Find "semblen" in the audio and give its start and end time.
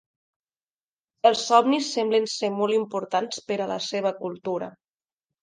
1.97-2.25